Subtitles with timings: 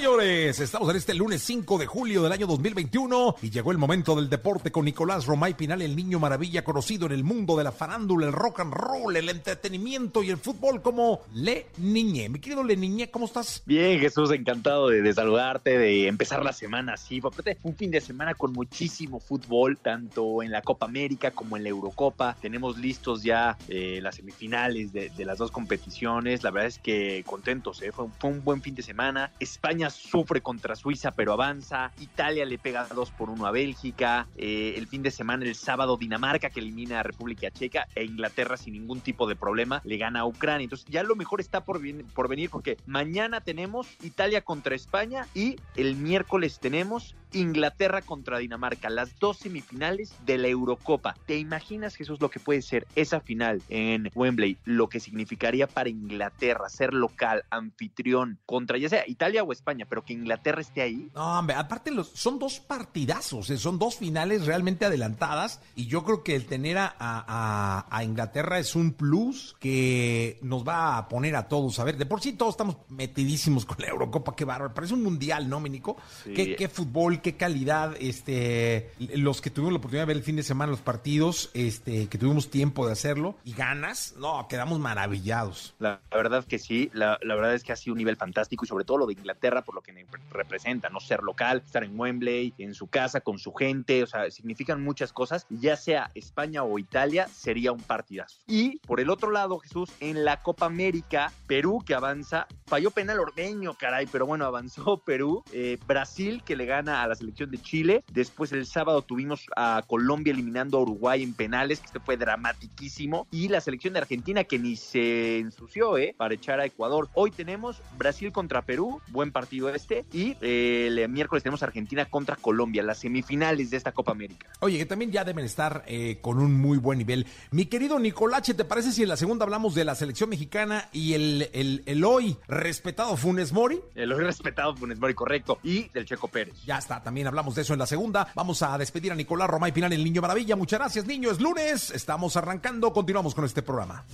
[0.00, 4.16] Señores, estamos en este lunes 5 de julio del año 2021 y llegó el momento
[4.16, 7.70] del deporte con Nicolás Romay Pinal, el niño maravilla conocido en el mundo de la
[7.70, 12.30] farándula, el rock and roll, el entretenimiento y el fútbol como Le Niñé.
[12.30, 13.62] Mi querido Le Niñé, ¿cómo estás?
[13.66, 17.20] Bien, Jesús, encantado de, saludarte, de empezar la semana así.
[17.22, 21.64] Aparte, un fin de semana con muchísimo fútbol, tanto en la Copa América como en
[21.64, 22.38] la Eurocopa.
[22.40, 26.42] Tenemos listos ya eh, las semifinales de, las dos competiciones.
[26.42, 27.92] La verdad es que contentos, ¿eh?
[27.92, 29.30] fue, fue un buen fin de semana.
[29.38, 31.92] España sufre contra Suiza, pero avanza.
[32.00, 34.26] Italia le pega 2 por 1 a Bélgica.
[34.36, 38.56] Eh, el fin de semana, el sábado, Dinamarca que elimina a República Checa e Inglaterra
[38.56, 40.64] sin ningún tipo de problema le gana a Ucrania.
[40.64, 41.80] Entonces ya lo mejor está por,
[42.14, 48.90] por venir porque mañana tenemos Italia contra España y el miércoles tenemos Inglaterra contra Dinamarca,
[48.90, 51.16] las dos semifinales de la Eurocopa.
[51.26, 54.58] ¿Te imaginas, Jesús, lo que puede ser esa final en Wembley?
[54.64, 60.04] Lo que significaría para Inglaterra ser local, anfitrión, contra ya sea Italia o España, pero
[60.04, 61.10] que Inglaterra esté ahí.
[61.14, 66.04] No, hombre, aparte los, son dos partidazos, eh, son dos finales realmente adelantadas y yo
[66.04, 71.08] creo que el tener a, a- a Inglaterra es un plus que nos va a
[71.08, 71.78] poner a todos.
[71.78, 75.02] A ver, de por sí todos estamos metidísimos con la Eurocopa, qué bárbaro, parece un
[75.02, 75.96] mundial, ¿no, Minico?
[76.24, 76.32] Sí.
[76.34, 80.36] Qué, qué fútbol, qué calidad, este, los que tuvimos la oportunidad de ver el fin
[80.36, 85.74] de semana los partidos, este, que tuvimos tiempo de hacerlo y ganas, no, quedamos maravillados.
[85.78, 88.68] La, la verdad que sí, la, verdad es que ha sido un nivel fantástico y
[88.68, 92.54] sobre todo lo de Inglaterra por lo que representa, no ser local, estar en Wembley,
[92.58, 96.78] en su casa, con su gente, o sea, significan muchas cosas, ya sea España o
[96.78, 98.40] Italia, sería un partidazo.
[98.46, 103.20] Y por el otro lado, Jesús, en la Copa América, Perú que avanza, falló penal
[103.20, 107.58] ordeño, caray, pero bueno, avanzó Perú, Eh, Brasil que le gana a la selección de
[107.58, 112.16] Chile, después el sábado tuvimos a Colombia eliminando a Uruguay en penales, que este fue
[112.16, 116.14] dramatiquísimo, y la selección de Argentina que ni se ensució, ¿eh?
[116.16, 117.08] Para echar a Ecuador.
[117.14, 122.36] Hoy tenemos Brasil contra Perú, buen partido este, y eh, el miércoles tenemos Argentina contra
[122.36, 124.46] Colombia, las semifinales de esta Copa América.
[124.60, 127.26] Oye, que también ya deben estar eh, con un muy buen nivel.
[127.50, 131.14] Mi querido Nicolache, ¿te parece si en la segunda hablamos de la selección mexicana y
[131.14, 133.80] el, el, el hoy respetado Funes Mori?
[133.96, 136.54] El hoy respetado Funes Mori, correcto, y del Checo Pérez.
[136.64, 138.28] Ya está, también hablamos de eso en la segunda.
[138.34, 140.56] Vamos a despedir a Nicolás Romay Pinal, el Niño Maravilla.
[140.56, 141.30] Muchas gracias, niño.
[141.30, 144.04] Es lunes, estamos arrancando, continuamos con este programa.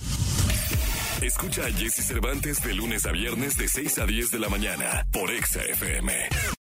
[1.22, 5.06] Escucha a Jesse Cervantes de lunes a viernes de 6 a 10 de la mañana
[5.12, 6.56] por Exa FM.